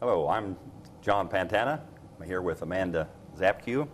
Hello, 0.00 0.28
I'm 0.28 0.56
John 1.02 1.28
Pantana. 1.28 1.80
I'm 2.20 2.24
here 2.24 2.40
with 2.40 2.62
Amanda 2.62 3.08
Szapkiw, 3.36 3.88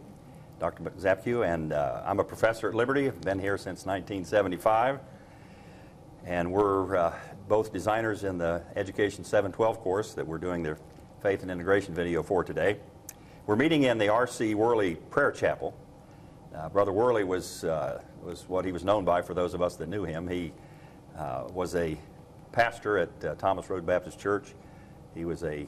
Dr. 0.60 0.82
Szapkiw, 0.98 1.48
and 1.48 1.72
uh, 1.72 2.02
I'm 2.04 2.20
a 2.20 2.24
professor 2.24 2.68
at 2.68 2.74
Liberty. 2.74 3.06
I've 3.06 3.22
been 3.22 3.38
here 3.38 3.56
since 3.56 3.86
1975. 3.86 5.00
And 6.26 6.52
we're 6.52 6.94
uh, 6.94 7.14
both 7.48 7.72
designers 7.72 8.24
in 8.24 8.36
the 8.36 8.62
Education 8.76 9.24
712 9.24 9.80
course 9.80 10.12
that 10.12 10.26
we're 10.26 10.36
doing 10.36 10.62
the 10.62 10.76
Faith 11.22 11.40
and 11.40 11.50
Integration 11.50 11.94
video 11.94 12.22
for 12.22 12.44
today. 12.44 12.76
We're 13.46 13.56
meeting 13.56 13.84
in 13.84 13.96
the 13.96 14.10
R.C. 14.10 14.54
Worley 14.54 14.96
Prayer 14.96 15.32
Chapel. 15.32 15.74
Uh, 16.54 16.68
Brother 16.68 16.92
Worley 16.92 17.24
was, 17.24 17.64
uh, 17.64 18.02
was 18.22 18.46
what 18.46 18.66
he 18.66 18.72
was 18.72 18.84
known 18.84 19.06
by 19.06 19.22
for 19.22 19.32
those 19.32 19.54
of 19.54 19.62
us 19.62 19.76
that 19.76 19.88
knew 19.88 20.04
him. 20.04 20.28
He 20.28 20.52
uh, 21.16 21.44
was 21.54 21.74
a 21.74 21.96
pastor 22.52 22.98
at 22.98 23.24
uh, 23.24 23.34
Thomas 23.36 23.70
Road 23.70 23.86
Baptist 23.86 24.20
Church. 24.20 24.52
He 25.14 25.24
was 25.24 25.42
a 25.44 25.66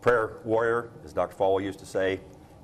prayer 0.00 0.38
warrior, 0.44 0.90
as 1.04 1.12
Dr. 1.12 1.36
Falwell 1.36 1.62
used 1.62 1.78
to 1.80 1.86
say. 1.86 2.20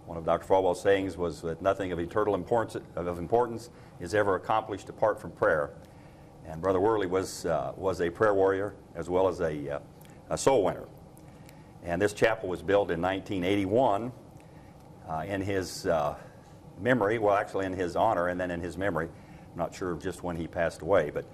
One 0.06 0.16
of 0.16 0.24
Dr. 0.24 0.46
Falwell's 0.46 0.80
sayings 0.80 1.16
was 1.16 1.42
that 1.42 1.60
nothing 1.60 1.92
of 1.92 1.98
eternal 1.98 2.34
importance, 2.34 2.84
of 2.94 3.18
importance 3.18 3.70
is 4.00 4.14
ever 4.14 4.36
accomplished 4.36 4.88
apart 4.88 5.20
from 5.20 5.32
prayer. 5.32 5.70
And 6.46 6.62
Brother 6.62 6.80
Worley 6.80 7.08
was, 7.08 7.44
uh, 7.44 7.72
was 7.76 8.00
a 8.00 8.08
prayer 8.08 8.34
warrior 8.34 8.74
as 8.94 9.10
well 9.10 9.26
as 9.28 9.40
a, 9.40 9.76
uh, 9.76 9.78
a 10.30 10.38
soul 10.38 10.64
winner. 10.64 10.84
And 11.84 12.00
this 12.00 12.12
chapel 12.12 12.48
was 12.48 12.62
built 12.62 12.90
in 12.90 13.02
1981 13.02 14.12
uh, 15.08 15.24
in 15.26 15.40
his 15.40 15.86
uh, 15.86 16.14
memory, 16.80 17.18
well, 17.18 17.36
actually 17.36 17.66
in 17.66 17.72
his 17.72 17.96
honor 17.96 18.28
and 18.28 18.40
then 18.40 18.50
in 18.50 18.60
his 18.60 18.78
memory. 18.78 19.08
I'm 19.52 19.58
not 19.58 19.74
sure 19.74 19.94
just 19.96 20.22
when 20.22 20.36
he 20.36 20.46
passed 20.46 20.82
away, 20.82 21.10
but 21.10 21.24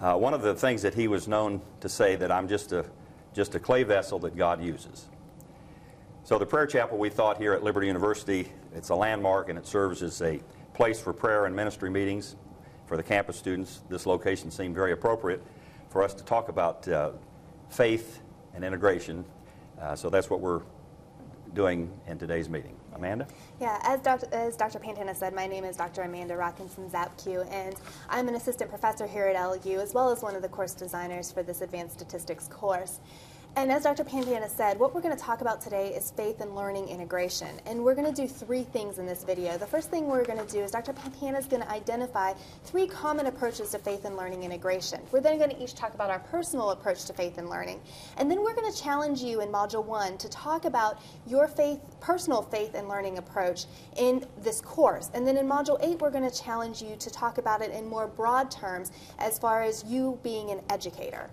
uh, 0.00 0.16
one 0.16 0.34
of 0.34 0.42
the 0.42 0.54
things 0.54 0.82
that 0.82 0.94
he 0.94 1.06
was 1.06 1.28
known 1.28 1.60
to 1.80 1.88
say 1.88 2.16
that 2.16 2.32
I'm 2.32 2.48
just 2.48 2.72
a, 2.72 2.84
just 3.32 3.54
a 3.54 3.60
clay 3.60 3.84
vessel 3.84 4.18
that 4.20 4.36
God 4.36 4.62
uses. 4.62 5.08
So 6.24 6.38
the 6.38 6.46
prayer 6.46 6.66
chapel 6.66 6.98
we 6.98 7.08
thought 7.08 7.38
here 7.38 7.52
at 7.52 7.64
Liberty 7.64 7.88
University, 7.88 8.48
it's 8.72 8.90
a 8.90 8.94
landmark 8.94 9.48
and 9.48 9.58
it 9.58 9.66
serves 9.66 10.02
as 10.02 10.22
a 10.22 10.40
place 10.72 11.00
for 11.00 11.12
prayer 11.12 11.46
and 11.46 11.56
ministry 11.56 11.90
meetings 11.90 12.36
for 12.86 12.96
the 12.96 13.02
campus 13.02 13.36
students. 13.36 13.80
This 13.88 14.06
location 14.06 14.48
seemed 14.52 14.76
very 14.76 14.92
appropriate 14.92 15.42
for 15.90 16.00
us 16.00 16.14
to 16.14 16.24
talk 16.24 16.48
about 16.48 16.86
uh, 16.86 17.10
faith 17.70 18.20
and 18.54 18.64
integration. 18.64 19.24
Uh, 19.80 19.96
so 19.96 20.10
that's 20.10 20.30
what 20.30 20.40
we're 20.40 20.62
doing 21.54 21.90
in 22.06 22.18
today's 22.18 22.48
meeting. 22.48 22.76
Amanda? 22.94 23.26
Yeah, 23.60 23.80
as 23.82 24.00
Dr. 24.00 24.28
as 24.32 24.56
Dr. 24.56 24.78
Pantana 24.78 25.16
said, 25.16 25.34
my 25.34 25.46
name 25.48 25.64
is 25.64 25.76
Dr. 25.76 26.02
Amanda 26.02 26.34
Rockinson 26.34 26.88
Szapkiw, 26.90 27.50
and 27.50 27.74
I'm 28.08 28.28
an 28.28 28.36
assistant 28.36 28.70
professor 28.70 29.06
here 29.06 29.26
at 29.26 29.64
LU, 29.64 29.80
as 29.80 29.92
well 29.92 30.10
as 30.10 30.22
one 30.22 30.36
of 30.36 30.42
the 30.42 30.48
course 30.48 30.74
designers 30.74 31.32
for 31.32 31.42
this 31.42 31.62
advanced 31.62 31.94
statistics 31.96 32.46
course. 32.48 33.00
And 33.54 33.70
as 33.70 33.82
Dr. 33.82 34.02
Pantana 34.02 34.48
said, 34.48 34.78
what 34.78 34.94
we're 34.94 35.02
going 35.02 35.14
to 35.14 35.22
talk 35.22 35.42
about 35.42 35.60
today 35.60 35.88
is 35.88 36.10
faith 36.10 36.40
and 36.40 36.56
learning 36.56 36.88
integration. 36.88 37.60
And 37.66 37.84
we're 37.84 37.94
going 37.94 38.12
to 38.12 38.22
do 38.22 38.26
three 38.26 38.62
things 38.62 38.96
in 38.96 39.04
this 39.04 39.24
video. 39.24 39.58
The 39.58 39.66
first 39.66 39.90
thing 39.90 40.06
we're 40.06 40.24
going 40.24 40.38
to 40.38 40.50
do 40.50 40.60
is 40.60 40.70
Dr. 40.70 40.94
Pantana 40.94 41.38
is 41.38 41.44
going 41.44 41.60
to 41.62 41.70
identify 41.70 42.32
three 42.64 42.86
common 42.86 43.26
approaches 43.26 43.68
to 43.72 43.78
faith 43.78 44.06
and 44.06 44.16
learning 44.16 44.42
integration. 44.42 45.02
We're 45.12 45.20
then 45.20 45.36
going 45.36 45.50
to 45.50 45.62
each 45.62 45.74
talk 45.74 45.92
about 45.92 46.08
our 46.08 46.20
personal 46.20 46.70
approach 46.70 47.04
to 47.04 47.12
faith 47.12 47.36
and 47.36 47.50
learning. 47.50 47.82
And 48.16 48.30
then 48.30 48.42
we're 48.42 48.54
going 48.54 48.72
to 48.72 48.82
challenge 48.82 49.20
you 49.20 49.42
in 49.42 49.50
Module 49.50 49.84
1 49.84 50.16
to 50.16 50.30
talk 50.30 50.64
about 50.64 50.98
your 51.26 51.46
faith, 51.46 51.80
personal 52.00 52.40
faith 52.40 52.74
and 52.74 52.88
learning 52.88 53.18
approach 53.18 53.66
in 53.98 54.24
this 54.40 54.62
course. 54.62 55.10
And 55.12 55.26
then 55.26 55.36
in 55.36 55.46
Module 55.46 55.76
8, 55.82 56.00
we're 56.00 56.10
going 56.10 56.28
to 56.28 56.42
challenge 56.42 56.80
you 56.80 56.96
to 56.96 57.10
talk 57.10 57.36
about 57.36 57.60
it 57.60 57.70
in 57.70 57.86
more 57.86 58.06
broad 58.06 58.50
terms 58.50 58.92
as 59.18 59.38
far 59.38 59.62
as 59.62 59.84
you 59.84 60.18
being 60.22 60.50
an 60.50 60.62
educator. 60.70 61.28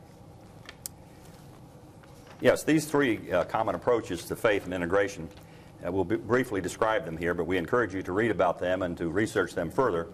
Yes, 2.42 2.64
these 2.64 2.86
three 2.86 3.34
uh, 3.34 3.44
common 3.44 3.76
approaches 3.76 4.24
to 4.26 4.36
faith 4.36 4.64
and 4.64 4.74
integration, 4.74 5.28
uh, 5.86 5.92
we'll 5.92 6.06
briefly 6.06 6.62
describe 6.62 7.04
them 7.04 7.18
here, 7.18 7.34
but 7.34 7.44
we 7.44 7.58
encourage 7.58 7.94
you 7.94 8.02
to 8.04 8.14
read 8.14 8.32
about 8.32 8.60
them 8.60 8.82
and 8.82 8.98
to 8.98 9.10
research 9.10 9.56
them 9.56 9.70
further. 9.70 10.08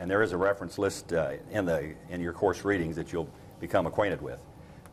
And 0.00 0.10
there 0.10 0.22
is 0.22 0.32
a 0.32 0.38
reference 0.38 0.78
list 0.78 1.12
uh, 1.12 1.32
in, 1.50 1.66
the, 1.66 1.92
in 2.08 2.22
your 2.22 2.32
course 2.32 2.64
readings 2.64 2.96
that 2.96 3.12
you'll 3.12 3.28
become 3.60 3.86
acquainted 3.86 4.22
with. 4.22 4.40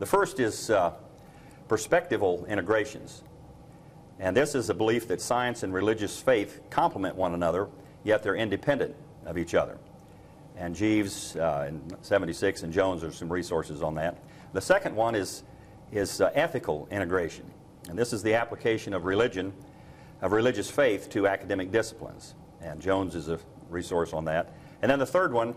The 0.00 0.04
first 0.04 0.38
is 0.38 0.68
uh, 0.68 0.92
perspectival 1.66 2.46
integrations. 2.46 3.22
And 4.18 4.36
this 4.36 4.54
is 4.54 4.68
a 4.68 4.74
belief 4.74 5.08
that 5.08 5.22
science 5.22 5.62
and 5.62 5.72
religious 5.72 6.20
faith 6.20 6.60
complement 6.68 7.16
one 7.16 7.32
another, 7.32 7.68
yet 8.04 8.22
they're 8.22 8.36
independent 8.36 8.94
of 9.24 9.38
each 9.38 9.54
other. 9.54 9.78
And 10.58 10.76
Jeeves 10.76 11.36
uh, 11.36 11.68
in 11.68 11.80
76 12.02 12.64
and 12.64 12.72
Jones 12.72 13.02
are 13.02 13.12
some 13.12 13.32
resources 13.32 13.82
on 13.82 13.94
that. 13.94 14.18
The 14.52 14.60
second 14.60 14.94
one 14.94 15.14
is 15.14 15.42
is 15.92 16.20
uh, 16.20 16.30
ethical 16.34 16.88
integration. 16.90 17.44
And 17.88 17.98
this 17.98 18.12
is 18.12 18.22
the 18.22 18.34
application 18.34 18.92
of 18.92 19.04
religion, 19.04 19.52
of 20.20 20.32
religious 20.32 20.70
faith 20.70 21.08
to 21.10 21.28
academic 21.28 21.70
disciplines. 21.70 22.34
And 22.60 22.80
Jones 22.80 23.14
is 23.14 23.28
a 23.28 23.38
resource 23.70 24.12
on 24.12 24.24
that. 24.24 24.52
And 24.82 24.90
then 24.90 24.98
the 24.98 25.06
third 25.06 25.32
one 25.32 25.54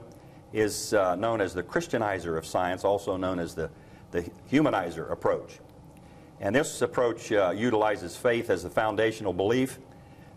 is 0.54 0.94
uh, 0.94 1.16
known 1.16 1.42
as 1.42 1.54
the 1.54 1.64
Christianizer 1.64 2.38
of 2.38 2.46
science, 2.46 2.84
also 2.84 3.18
known 3.18 3.40
as 3.40 3.56
the, 3.56 3.70
the 4.12 4.30
humanizer 4.52 5.12
approach. 5.12 5.60
And 6.40 6.56
this 6.56 6.82
approach 6.82 7.32
uh, 7.32 7.54
utilizes 7.56 8.16
faith 8.16 8.50
as 8.50 8.64
the 8.64 8.70
foundational 8.70 9.34
belief 9.34 9.80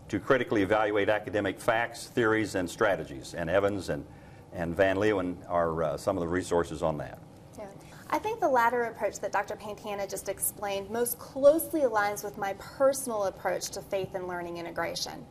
to 0.09 0.19
critically 0.19 0.61
evaluate 0.61 1.09
academic 1.09 1.59
facts, 1.59 2.07
theories, 2.07 2.55
and 2.55 2.69
strategies. 2.69 3.33
And 3.33 3.49
Evans 3.49 3.89
and, 3.89 4.05
and 4.51 4.75
Van 4.75 4.97
Leeuwen 4.97 5.37
are 5.47 5.83
uh, 5.83 5.97
some 5.97 6.17
of 6.17 6.21
the 6.21 6.27
resources 6.27 6.83
on 6.83 6.97
that. 6.97 7.19
I 8.13 8.19
think 8.19 8.39
the 8.39 8.47
latter 8.47 8.83
approach 8.83 9.19
that 9.21 9.31
Dr. 9.31 9.55
Pantana 9.55 10.07
just 10.07 10.29
explained 10.29 10.87
most 10.91 11.17
closely 11.17 11.81
aligns 11.81 12.23
with 12.23 12.37
my 12.37 12.53
personal 12.59 13.23
approach 13.23 13.71
to 13.71 13.81
faith 13.81 14.13
and 14.13 14.27
learning 14.27 14.57
integration. 14.57 15.25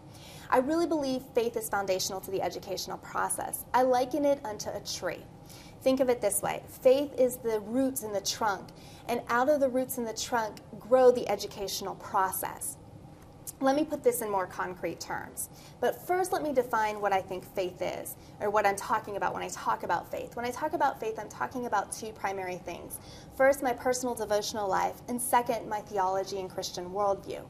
I 0.50 0.59
really 0.59 0.88
believe 0.88 1.22
faith 1.32 1.56
is 1.56 1.69
foundational 1.69 2.20
to 2.22 2.32
the 2.32 2.43
educational 2.43 2.98
process. 2.98 3.65
I 3.72 3.82
liken 3.82 4.25
it 4.25 4.44
unto 4.44 4.69
a 4.70 4.81
tree. 4.81 5.22
Think 5.82 6.00
of 6.00 6.09
it 6.09 6.20
this 6.20 6.43
way 6.43 6.65
faith 6.82 7.15
is 7.16 7.37
the 7.37 7.60
roots 7.60 8.03
in 8.03 8.12
the 8.12 8.20
trunk, 8.20 8.70
and 9.06 9.22
out 9.28 9.49
of 9.49 9.60
the 9.60 9.69
roots 9.69 9.99
in 9.99 10.04
the 10.04 10.12
trunk 10.12 10.56
grow 10.81 11.12
the 11.12 11.28
educational 11.28 11.94
process. 11.94 12.78
Let 13.60 13.76
me 13.76 13.84
put 13.84 14.03
this 14.03 14.22
in 14.22 14.30
more 14.30 14.47
concrete 14.47 15.00
terms. 15.00 15.48
But 15.80 16.06
first, 16.06 16.32
let 16.32 16.42
me 16.42 16.53
define 16.53 17.00
what 17.00 17.12
I 17.12 17.20
think 17.20 17.44
faith 17.54 17.80
is, 17.80 18.16
or 18.41 18.50
what 18.50 18.66
I'm 18.66 18.76
talking 18.76 19.16
about 19.16 19.34
when 19.34 19.42
I 19.42 19.48
talk 19.48 19.82
about 19.82 20.10
faith. 20.10 20.34
When 20.36 20.44
I 20.44 20.50
talk 20.50 20.72
about 20.72 21.00
faith, 21.00 21.19
I'm 21.19 21.28
talking 21.28 21.66
about 21.66 21.92
two 21.92 22.12
primary 22.12 22.56
things. 22.56 22.98
First, 23.36 23.62
my 23.62 23.72
personal 23.72 24.14
devotional 24.14 24.69
life, 24.69 25.00
and 25.08 25.20
second, 25.20 25.69
my 25.69 25.81
theology 25.81 26.41
and 26.41 26.50
Christian 26.50 26.91
worldview. 26.91 27.44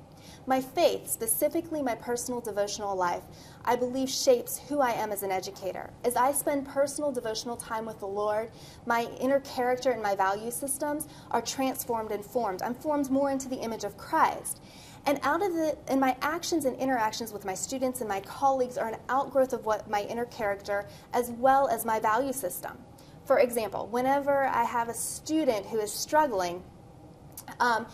My 0.47 0.61
faith, 0.61 1.09
specifically 1.09 1.83
my 1.83 1.95
personal 1.95 2.41
devotional 2.41 2.97
life, 2.97 3.23
I 3.65 3.77
believe 3.77 4.09
shapes 4.09 4.59
who 4.69 4.81
I 4.81 4.91
am 4.91 5.13
as 5.13 5.23
an 5.23 5.31
educator. 5.31 5.91
As 6.05 6.17
I 6.17 6.33
spend 6.33 6.67
personal 6.67 7.13
devotional 7.13 7.57
time 7.57 7.87
with 7.87 8.01
the 8.01 8.07
Lord, 8.07 8.51
my 8.87 9.03
inner 9.21 9.41
character 9.41 9.91
and 9.91 10.03
my 10.03 10.17
value 10.17 10.51
systems 10.51 11.07
are 11.31 11.43
transformed 11.43 12.11
and 12.11 12.25
formed. 12.25 12.63
I'm 12.63 12.75
formed 12.75 13.11
more 13.11 13.31
into 13.31 13.49
the 13.49 13.61
image 13.61 13.85
of 13.85 13.97
Christ. 13.97 14.61
And 15.05 15.19
out 15.23 15.43
of 15.43 15.53
the, 15.53 15.77
and 15.89 16.01
my 16.01 16.17
actions 16.23 16.65
and 16.65 16.77
interactions 16.77 17.33
with 17.33 17.45
my 17.45 17.55
students 17.55 18.01
and 18.01 18.09
my 18.09 18.21
colleagues 18.21 18.79
are 18.79 18.89
an 18.89 18.97
outgrowth 19.09 19.53
of 19.53 19.67
what 19.67 19.91
my 19.91 20.03
inner 20.03 20.27
character 20.27 20.87
as 21.13 21.31
well 21.31 21.69
as 21.69 21.85
my 21.85 21.99
value 21.99 22.33
system. 22.33 22.79
For 23.25 23.39
example, 23.39 23.89
whenever 23.89 24.47
I 24.47 24.65
have 24.65 24.89
a 24.89 24.95
student 24.95 25.67
who 25.67 25.79
is 25.79 25.93
struggling, 25.93 26.63
um, 27.59 27.87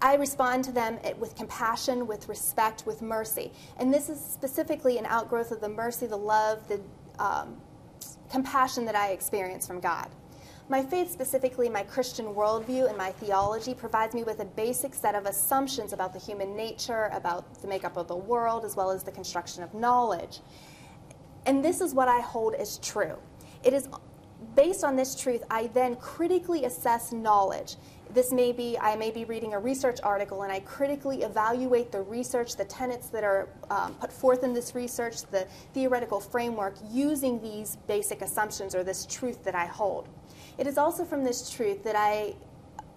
I 0.00 0.16
respond 0.16 0.64
to 0.64 0.72
them 0.72 0.98
with 1.18 1.36
compassion, 1.36 2.06
with 2.06 2.28
respect, 2.28 2.84
with 2.86 3.02
mercy. 3.02 3.52
And 3.78 3.94
this 3.94 4.08
is 4.08 4.20
specifically 4.20 4.98
an 4.98 5.06
outgrowth 5.06 5.52
of 5.52 5.60
the 5.60 5.68
mercy, 5.68 6.06
the 6.06 6.16
love, 6.16 6.66
the 6.68 6.80
um, 7.18 7.56
compassion 8.30 8.84
that 8.86 8.96
I 8.96 9.10
experience 9.12 9.66
from 9.66 9.80
God. 9.80 10.10
My 10.68 10.82
faith, 10.82 11.10
specifically 11.10 11.68
my 11.68 11.82
Christian 11.82 12.26
worldview 12.26 12.88
and 12.88 12.96
my 12.96 13.10
theology, 13.12 13.74
provides 13.74 14.14
me 14.14 14.22
with 14.22 14.40
a 14.40 14.44
basic 14.44 14.94
set 14.94 15.14
of 15.14 15.26
assumptions 15.26 15.92
about 15.92 16.12
the 16.12 16.18
human 16.18 16.56
nature, 16.56 17.10
about 17.12 17.60
the 17.60 17.68
makeup 17.68 17.96
of 17.96 18.08
the 18.08 18.16
world, 18.16 18.64
as 18.64 18.76
well 18.76 18.90
as 18.90 19.02
the 19.02 19.10
construction 19.10 19.62
of 19.62 19.74
knowledge. 19.74 20.40
And 21.46 21.64
this 21.64 21.80
is 21.80 21.94
what 21.94 22.08
I 22.08 22.20
hold 22.20 22.54
as 22.54 22.78
true. 22.78 23.16
It 23.64 23.72
is 23.72 23.88
based 24.54 24.84
on 24.84 24.96
this 24.96 25.14
truth, 25.14 25.42
I 25.50 25.68
then 25.68 25.96
critically 25.96 26.64
assess 26.64 27.12
knowledge. 27.12 27.76
This 28.10 28.32
may 28.32 28.52
be, 28.52 28.78
I 28.78 28.96
may 28.96 29.10
be 29.10 29.24
reading 29.24 29.54
a 29.54 29.58
research 29.58 29.98
article 30.02 30.42
and 30.42 30.52
I 30.52 30.60
critically 30.60 31.22
evaluate 31.22 31.90
the 31.90 32.02
research, 32.02 32.56
the 32.56 32.64
tenets 32.64 33.08
that 33.08 33.24
are 33.24 33.48
um, 33.70 33.94
put 33.94 34.12
forth 34.12 34.42
in 34.42 34.52
this 34.52 34.74
research, 34.74 35.22
the 35.30 35.46
theoretical 35.72 36.20
framework, 36.20 36.74
using 36.90 37.40
these 37.40 37.76
basic 37.86 38.20
assumptions 38.20 38.74
or 38.74 38.84
this 38.84 39.06
truth 39.06 39.42
that 39.44 39.54
I 39.54 39.66
hold. 39.66 40.08
It 40.58 40.66
is 40.66 40.78
also 40.78 41.04
from 41.04 41.24
this 41.24 41.50
truth 41.50 41.82
that 41.84 41.96
I 41.96 42.34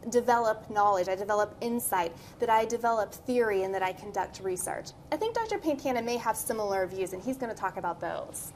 develop 0.10 0.70
knowledge, 0.70 1.08
I 1.08 1.16
develop 1.16 1.56
insight, 1.62 2.16
that 2.40 2.50
I 2.50 2.66
develop 2.66 3.14
theory, 3.14 3.64
and 3.64 3.74
that 3.74 3.82
I 3.82 3.94
conduct 3.94 4.42
research. 4.44 4.90
I 5.12 5.18
think 5.18 5.34
Dr. 5.34 5.58
Pantana 5.58 6.04
may 6.04 6.18
have 6.18 6.38
similar 6.38 6.86
views, 6.86 7.14
and 7.14 7.24
he's 7.24 7.38
going 7.38 7.54
to 7.54 7.58
talk 7.60 7.78
about 7.78 8.00
those. 8.00 8.52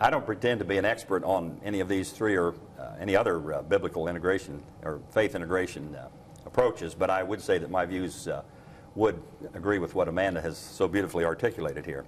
I 0.00 0.10
don't 0.10 0.26
pretend 0.26 0.58
to 0.58 0.64
be 0.64 0.76
an 0.76 0.84
expert 0.84 1.22
on 1.24 1.60
any 1.64 1.80
of 1.80 1.88
these 1.88 2.10
three 2.10 2.36
or 2.36 2.54
uh, 2.78 2.94
any 2.98 3.14
other 3.14 3.54
uh, 3.54 3.62
biblical 3.62 4.08
integration 4.08 4.60
or 4.82 5.00
faith 5.10 5.34
integration 5.36 5.94
uh, 5.94 6.08
approaches, 6.46 6.94
but 6.94 7.10
I 7.10 7.22
would 7.22 7.40
say 7.40 7.58
that 7.58 7.70
my 7.70 7.86
views 7.86 8.26
uh, 8.26 8.42
would 8.96 9.22
agree 9.54 9.78
with 9.78 9.94
what 9.94 10.08
Amanda 10.08 10.40
has 10.40 10.58
so 10.58 10.88
beautifully 10.88 11.24
articulated 11.24 11.86
here. 11.86 12.04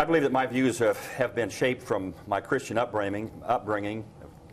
I 0.00 0.04
believe 0.04 0.22
that 0.22 0.32
my 0.32 0.46
views 0.46 0.78
have, 0.78 0.98
have 1.14 1.34
been 1.34 1.50
shaped 1.50 1.82
from 1.82 2.14
my 2.28 2.40
Christian 2.40 2.78
upbringing, 2.78 3.30
upbringing 3.44 4.04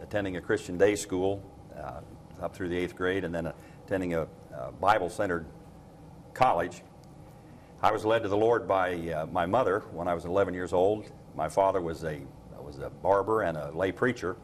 attending 0.05 0.37
a 0.37 0.41
Christian 0.41 0.77
day 0.77 0.95
school 0.95 1.41
uh, 1.75 1.99
up 2.39 2.55
through 2.55 2.69
the 2.69 2.77
eighth 2.77 2.95
grade, 2.95 3.23
and 3.23 3.33
then 3.33 3.51
attending 3.85 4.13
a, 4.13 4.27
a 4.53 4.71
Bible 4.79 5.09
centered 5.09 5.47
college. 6.35 6.83
I 7.81 7.91
was 7.91 8.05
led 8.05 8.21
to 8.21 8.29
the 8.29 8.37
Lord 8.37 8.67
by 8.67 8.95
uh, 9.09 9.25
my 9.25 9.47
mother 9.47 9.79
when 9.91 10.07
I 10.07 10.13
was 10.13 10.25
11 10.25 10.53
years 10.53 10.73
old. 10.73 11.11
My 11.35 11.49
father 11.49 11.81
was 11.81 12.03
a, 12.03 12.21
was 12.61 12.77
a 12.77 12.89
barber 12.89 13.41
and 13.41 13.57
a 13.57 13.71
lay 13.71 13.91
preacher, 13.91 14.35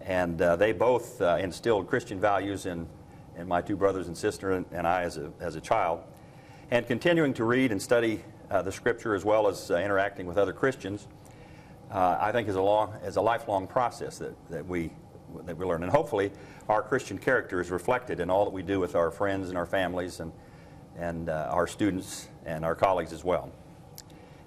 and 0.00 0.40
uh, 0.40 0.54
they 0.54 0.72
both 0.72 1.20
uh, 1.20 1.38
instilled 1.40 1.88
Christian 1.88 2.20
values 2.20 2.66
in, 2.66 2.86
in 3.36 3.48
my 3.48 3.60
two 3.60 3.76
brothers 3.76 4.06
and 4.06 4.16
sister 4.16 4.52
and, 4.52 4.64
and 4.70 4.86
I 4.86 5.02
as 5.02 5.16
a, 5.16 5.32
as 5.40 5.56
a 5.56 5.60
child. 5.60 6.02
And 6.70 6.86
continuing 6.86 7.34
to 7.34 7.44
read 7.44 7.72
and 7.72 7.82
study 7.82 8.22
uh, 8.48 8.62
the 8.62 8.72
Scripture 8.72 9.14
as 9.16 9.24
well 9.24 9.48
as 9.48 9.72
uh, 9.72 9.76
interacting 9.76 10.26
with 10.26 10.38
other 10.38 10.52
Christians, 10.52 11.08
uh, 11.94 12.18
I 12.20 12.32
think 12.32 12.48
is 12.48 12.56
a 12.56 12.62
long, 12.62 12.92
is 13.04 13.16
a 13.16 13.22
lifelong 13.22 13.66
process 13.66 14.18
that, 14.18 14.34
that 14.50 14.66
we 14.66 14.90
that 15.46 15.56
we 15.56 15.64
learn. 15.64 15.82
And 15.82 15.90
hopefully, 15.90 16.32
our 16.68 16.82
Christian 16.82 17.18
character 17.18 17.60
is 17.60 17.70
reflected 17.70 18.20
in 18.20 18.30
all 18.30 18.44
that 18.44 18.52
we 18.52 18.62
do 18.62 18.80
with 18.80 18.94
our 18.94 19.10
friends 19.10 19.48
and 19.48 19.56
our 19.56 19.66
families 19.66 20.20
and 20.20 20.32
and 20.96 21.28
uh, 21.28 21.48
our 21.50 21.66
students 21.66 22.28
and 22.44 22.64
our 22.64 22.74
colleagues 22.74 23.12
as 23.12 23.24
well. 23.24 23.50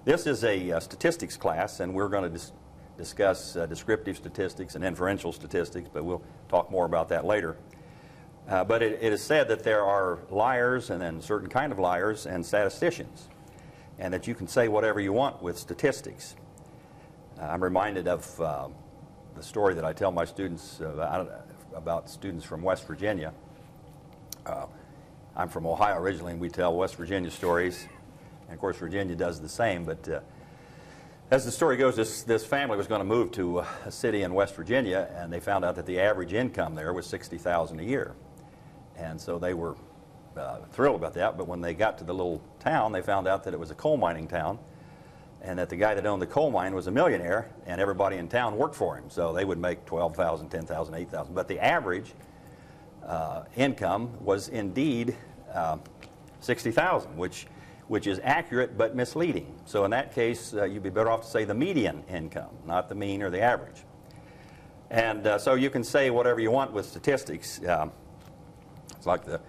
This 0.04 0.26
is 0.26 0.44
a, 0.44 0.70
a 0.70 0.80
statistics 0.80 1.36
class, 1.36 1.80
and 1.80 1.92
we're 1.92 2.08
going 2.08 2.24
to 2.24 2.30
dis- 2.30 2.52
discuss 2.96 3.56
uh, 3.56 3.66
descriptive 3.66 4.16
statistics 4.16 4.74
and 4.74 4.84
inferential 4.84 5.32
statistics, 5.32 5.88
but 5.92 6.04
we'll 6.04 6.22
talk 6.48 6.70
more 6.70 6.86
about 6.86 7.08
that 7.10 7.26
later. 7.26 7.56
Uh, 8.48 8.64
but 8.64 8.82
it, 8.82 8.98
it 9.02 9.12
is 9.12 9.22
said 9.22 9.48
that 9.48 9.62
there 9.62 9.84
are 9.84 10.20
liars 10.30 10.88
and 10.88 11.02
then 11.02 11.20
certain 11.20 11.48
kind 11.50 11.70
of 11.70 11.78
liars 11.78 12.24
and 12.24 12.44
statisticians, 12.46 13.28
and 13.98 14.14
that 14.14 14.26
you 14.26 14.34
can 14.34 14.48
say 14.48 14.68
whatever 14.68 15.00
you 15.00 15.12
want 15.12 15.42
with 15.42 15.58
statistics. 15.58 16.34
Uh, 17.40 17.44
I'm 17.44 17.62
reminded 17.62 18.08
of 18.08 18.40
uh, 18.40 18.68
the 19.36 19.42
story 19.42 19.74
that 19.74 19.84
I 19.84 19.92
tell 19.92 20.10
my 20.10 20.24
students 20.24 20.80
about, 20.80 21.30
about 21.72 22.10
students 22.10 22.44
from 22.44 22.62
West 22.62 22.84
Virginia. 22.86 23.32
Uh, 24.44 24.66
I'm 25.36 25.48
from 25.48 25.64
Ohio 25.64 26.00
originally, 26.00 26.32
and 26.32 26.40
we 26.40 26.48
tell 26.48 26.76
West 26.76 26.96
Virginia 26.96 27.30
stories. 27.30 27.86
And 28.46 28.54
of 28.54 28.58
course, 28.58 28.76
Virginia 28.76 29.14
does 29.14 29.40
the 29.40 29.48
same. 29.48 29.84
But 29.84 30.08
uh, 30.08 30.20
as 31.30 31.44
the 31.44 31.52
story 31.52 31.76
goes, 31.76 31.94
this, 31.94 32.24
this 32.24 32.44
family 32.44 32.76
was 32.76 32.88
going 32.88 33.00
to 33.00 33.04
move 33.04 33.30
to 33.32 33.60
a 33.84 33.90
city 33.92 34.22
in 34.22 34.34
West 34.34 34.56
Virginia, 34.56 35.08
and 35.14 35.32
they 35.32 35.38
found 35.38 35.64
out 35.64 35.76
that 35.76 35.86
the 35.86 36.00
average 36.00 36.32
income 36.32 36.74
there 36.74 36.92
was 36.92 37.06
60000 37.06 37.78
a 37.78 37.84
year. 37.84 38.14
And 38.96 39.20
so 39.20 39.38
they 39.38 39.54
were 39.54 39.76
uh, 40.36 40.58
thrilled 40.72 40.96
about 40.96 41.14
that. 41.14 41.38
But 41.38 41.46
when 41.46 41.60
they 41.60 41.74
got 41.74 41.98
to 41.98 42.04
the 42.04 42.14
little 42.14 42.42
town, 42.58 42.90
they 42.90 43.02
found 43.02 43.28
out 43.28 43.44
that 43.44 43.54
it 43.54 43.60
was 43.60 43.70
a 43.70 43.76
coal 43.76 43.96
mining 43.96 44.26
town 44.26 44.58
and 45.42 45.58
that 45.58 45.68
the 45.68 45.76
guy 45.76 45.94
that 45.94 46.04
owned 46.06 46.20
the 46.20 46.26
coal 46.26 46.50
mine 46.50 46.74
was 46.74 46.86
a 46.86 46.90
millionaire, 46.90 47.50
and 47.66 47.80
everybody 47.80 48.16
in 48.16 48.28
town 48.28 48.56
worked 48.56 48.74
for 48.74 48.96
him. 48.96 49.04
So 49.08 49.32
they 49.32 49.44
would 49.44 49.58
make 49.58 49.84
12000 49.86 50.48
10000 50.48 50.94
8000 50.94 51.34
But 51.34 51.48
the 51.48 51.58
average 51.60 52.12
uh, 53.06 53.44
income 53.56 54.12
was 54.20 54.48
indeed 54.48 55.16
uh, 55.54 55.78
60,000, 56.40 57.16
which 57.16 57.46
which 57.88 58.06
is 58.06 58.20
accurate 58.22 58.76
but 58.76 58.94
misleading. 58.94 59.58
So 59.64 59.84
in 59.84 59.90
that 59.90 60.14
case, 60.14 60.54
uh, 60.54 60.64
you'd 60.64 60.82
be 60.82 60.90
better 60.90 61.10
off 61.10 61.22
to 61.22 61.26
say 61.26 61.44
the 61.44 61.54
median 61.54 62.04
income, 62.08 62.50
not 62.66 62.88
the 62.88 62.94
mean 62.94 63.22
or 63.22 63.30
the 63.30 63.40
average. 63.40 63.82
And 64.90 65.26
uh, 65.26 65.38
so 65.38 65.54
you 65.54 65.70
can 65.70 65.82
say 65.82 66.10
whatever 66.10 66.40
you 66.40 66.50
want 66.50 66.72
with 66.72 66.86
statistics. 66.86 67.62
Uh, 67.62 67.88
it's 68.96 69.06
like 69.06 69.24
the, 69.24 69.40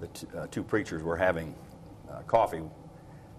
the 0.00 0.40
uh, 0.40 0.46
two 0.50 0.62
preachers 0.62 1.02
were 1.02 1.16
having 1.16 1.54
uh, 2.10 2.20
coffee 2.22 2.62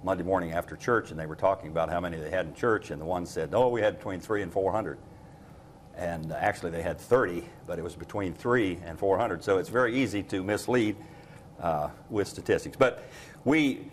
Monday 0.04 0.24
morning 0.24 0.52
after 0.52 0.76
church, 0.76 1.12
and 1.12 1.20
they 1.20 1.26
were 1.26 1.36
talking 1.36 1.70
about 1.70 1.90
how 1.90 2.00
many 2.00 2.18
they 2.18 2.30
had 2.30 2.46
in 2.46 2.54
church, 2.54 2.92
and 2.92 3.02
the 3.02 3.06
one 3.06 3.26
said, 3.26 3.50
"Oh, 3.54 3.70
we 3.70 3.82
had 3.82 3.98
between 3.98 4.20
three 4.20 4.42
and 4.42 4.52
400." 4.52 4.98
And 5.96 6.32
uh, 6.32 6.36
actually, 6.36 6.72
they 6.72 6.82
had 6.82 7.00
30, 7.00 7.44
but 7.68 7.78
it 7.78 7.84
was 7.84 7.96
between 7.96 8.34
three 8.34 8.80
and 8.84 8.98
400. 8.98 9.44
So 9.44 9.60
it's 9.60 9.70
very 9.70 9.96
easy 9.96 10.24
to 10.24 10.44
mislead 10.44 10.96
uh, 11.62 11.90
with 12.10 12.28
statistics. 12.28 12.76
But 12.76 13.04
we 13.46 13.92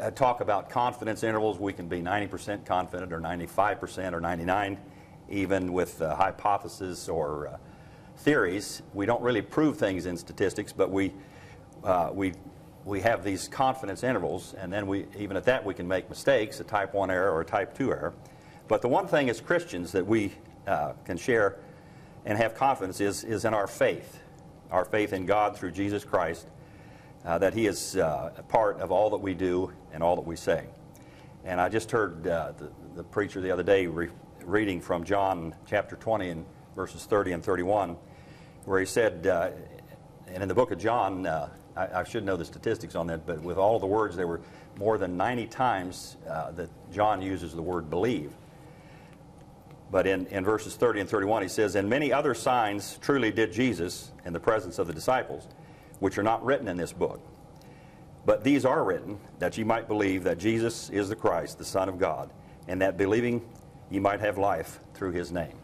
uh, 0.00 0.10
talk 0.12 0.40
about 0.40 0.70
confidence 0.70 1.22
intervals. 1.22 1.58
We 1.58 1.74
can 1.74 1.88
be 1.88 2.00
90% 2.00 2.64
confident 2.64 3.12
or 3.12 3.20
95% 3.20 4.14
or 4.14 4.20
99 4.20 4.78
even 5.32 5.72
with 5.72 6.00
uh, 6.02 6.14
hypotheses 6.14 7.08
or 7.08 7.48
uh, 7.48 7.56
theories. 8.18 8.82
We 8.94 9.06
don't 9.06 9.22
really 9.22 9.42
prove 9.42 9.78
things 9.78 10.06
in 10.06 10.16
statistics, 10.16 10.72
but 10.72 10.90
we, 10.90 11.12
uh, 11.82 12.10
we, 12.12 12.34
we 12.84 13.00
have 13.00 13.22
these 13.22 13.48
confidence 13.48 14.02
intervals, 14.02 14.54
and 14.54 14.72
then 14.72 14.86
we, 14.86 15.06
even 15.18 15.36
at 15.36 15.44
that 15.44 15.64
we 15.64 15.74
can 15.74 15.86
make 15.86 16.08
mistakes, 16.08 16.60
a 16.60 16.64
type 16.64 16.94
1 16.94 17.10
error 17.10 17.30
or 17.30 17.40
a 17.40 17.44
type 17.44 17.76
2 17.76 17.92
error. 17.92 18.14
But 18.68 18.82
the 18.82 18.88
one 18.88 19.06
thing 19.06 19.30
as 19.30 19.40
Christians 19.40 19.92
that 19.92 20.06
we 20.06 20.32
uh, 20.66 20.92
can 21.04 21.16
share 21.16 21.58
and 22.24 22.38
have 22.38 22.54
confidence 22.54 23.00
is, 23.00 23.24
is 23.24 23.44
in 23.44 23.54
our 23.54 23.66
faith, 23.66 24.20
our 24.70 24.84
faith 24.84 25.12
in 25.12 25.26
God 25.26 25.56
through 25.56 25.72
Jesus 25.72 26.04
Christ 26.04 26.46
uh, 27.24 27.38
that 27.38 27.54
He 27.54 27.66
is 27.66 27.96
uh, 27.96 28.32
a 28.36 28.42
part 28.42 28.80
of 28.80 28.90
all 28.90 29.10
that 29.10 29.18
we 29.18 29.34
do 29.34 29.72
and 29.92 30.02
all 30.02 30.16
that 30.16 30.26
we 30.26 30.36
say. 30.36 30.64
And 31.44 31.60
I 31.60 31.68
just 31.68 31.90
heard 31.90 32.26
uh, 32.26 32.52
the, 32.56 32.70
the, 32.96 33.02
preacher 33.04 33.40
the 33.40 33.50
other 33.50 33.62
day 33.62 33.86
re- 33.86 34.08
reading 34.44 34.80
from 34.80 35.04
John 35.04 35.54
chapter 35.66 35.96
20 35.96 36.28
and 36.28 36.46
verses 36.76 37.04
30 37.04 37.32
and 37.32 37.44
31, 37.44 37.96
where 38.64 38.80
he 38.80 38.86
said, 38.86 39.26
uh, 39.26 39.50
and 40.28 40.42
in 40.42 40.48
the 40.48 40.54
book 40.54 40.70
of 40.70 40.78
John, 40.78 41.26
uh, 41.26 41.48
I, 41.76 42.00
I, 42.00 42.04
should 42.04 42.24
know 42.24 42.36
the 42.36 42.44
statistics 42.44 42.94
on 42.94 43.06
that, 43.08 43.26
but 43.26 43.40
with 43.42 43.56
all 43.56 43.78
the 43.78 43.86
words, 43.86 44.16
there 44.16 44.26
were 44.26 44.40
more 44.78 44.98
than 44.98 45.16
90 45.16 45.46
times 45.46 46.16
uh, 46.28 46.50
that 46.52 46.68
John 46.92 47.22
uses 47.22 47.54
the 47.54 47.62
word 47.62 47.90
believe. 47.90 48.32
But 49.90 50.06
in, 50.06 50.26
in 50.26 50.44
verses 50.44 50.74
30 50.74 51.00
and 51.00 51.10
31, 51.10 51.42
he 51.42 51.48
says, 51.48 51.74
And 51.74 51.88
many 51.88 52.12
other 52.12 52.34
signs 52.34 52.98
truly 53.02 53.30
did 53.30 53.52
Jesus 53.52 54.10
in 54.24 54.32
the 54.32 54.40
presence 54.40 54.78
of 54.78 54.86
the 54.86 54.94
disciples 54.94 55.46
which 56.00 56.18
are 56.18 56.22
not 56.22 56.44
written 56.44 56.66
in 56.66 56.76
this 56.76 56.92
book. 56.92 57.20
But 58.24 58.42
these 58.42 58.64
are 58.64 58.82
written 58.82 59.18
that 59.38 59.58
ye 59.58 59.64
might 59.64 59.88
believe 59.88 60.24
that 60.24 60.38
Jesus 60.38 60.90
is 60.90 61.08
the 61.08 61.16
Christ, 61.16 61.58
the 61.58 61.64
Son 61.64 61.88
of 61.88 61.98
God, 61.98 62.30
and 62.68 62.80
that 62.80 62.96
believing 62.96 63.42
ye 63.90 63.98
might 63.98 64.20
have 64.20 64.38
life 64.38 64.80
through 64.94 65.12
his 65.12 65.30
name. 65.30 65.56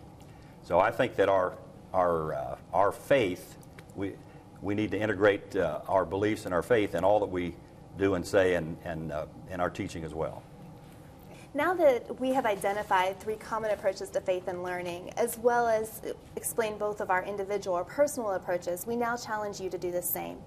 So 0.62 0.78
I 0.78 0.90
think 0.90 1.16
that 1.16 1.28
our, 1.28 1.56
our, 1.94 2.34
uh, 2.34 2.56
our 2.72 2.92
faith, 2.92 3.56
we, 3.96 4.12
we 4.62 4.74
need 4.74 4.90
to 4.90 4.98
integrate 4.98 5.56
uh, 5.56 5.80
our 5.88 6.04
beliefs 6.04 6.44
and 6.44 6.54
our 6.54 6.62
faith 6.62 6.94
in 6.94 7.04
all 7.04 7.20
that 7.20 7.30
we 7.30 7.54
do 7.96 8.14
and 8.14 8.26
say 8.26 8.54
and, 8.54 8.76
and 8.84 9.12
uh, 9.12 9.26
in 9.50 9.60
our 9.60 9.70
teaching 9.70 10.04
as 10.04 10.14
well. 10.14 10.42
Now 11.54 11.74
that 11.74 12.20
we 12.20 12.30
have 12.34 12.44
identified 12.44 13.18
three 13.18 13.36
common 13.36 13.70
approaches 13.70 14.10
to 14.10 14.20
faith 14.20 14.48
and 14.48 14.62
learning, 14.62 15.10
as 15.16 15.38
well 15.38 15.66
as 15.66 16.02
explained 16.36 16.78
both 16.78 17.00
of 17.00 17.10
our 17.10 17.24
individual 17.24 17.76
or 17.76 17.84
personal 17.84 18.32
approaches, 18.32 18.86
we 18.86 18.96
now 18.96 19.16
challenge 19.16 19.60
you 19.60 19.70
to 19.70 19.78
do 19.78 19.90
the 19.90 20.02
same. 20.02 20.38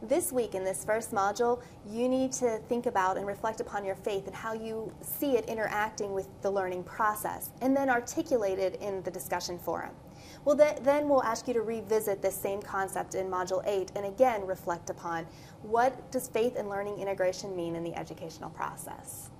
This 0.00 0.32
week, 0.32 0.54
in 0.54 0.64
this 0.64 0.84
first 0.84 1.12
module, 1.12 1.60
you 1.90 2.08
need 2.08 2.32
to 2.34 2.58
think 2.68 2.86
about 2.86 3.18
and 3.18 3.26
reflect 3.26 3.60
upon 3.60 3.84
your 3.84 3.96
faith 3.96 4.26
and 4.26 4.34
how 4.34 4.52
you 4.52 4.92
see 5.02 5.36
it 5.36 5.44
interacting 5.46 6.12
with 6.12 6.28
the 6.40 6.50
learning 6.50 6.84
process, 6.84 7.50
and 7.60 7.76
then 7.76 7.90
articulate 7.90 8.58
it 8.58 8.80
in 8.80 9.02
the 9.02 9.10
discussion 9.10 9.58
forum. 9.58 9.90
Well, 10.44 10.56
then 10.56 11.08
we'll 11.08 11.22
ask 11.22 11.48
you 11.48 11.54
to 11.54 11.62
revisit 11.62 12.22
this 12.22 12.34
same 12.36 12.62
concept 12.62 13.14
in 13.14 13.28
Module 13.28 13.62
8 13.66 13.92
and 13.96 14.06
again 14.06 14.46
reflect 14.46 14.90
upon 14.90 15.26
what 15.62 16.10
does 16.10 16.28
faith 16.28 16.56
and 16.56 16.68
learning 16.68 16.98
integration 16.98 17.54
mean 17.54 17.76
in 17.76 17.84
the 17.84 17.94
educational 17.94 18.50
process. 18.50 19.30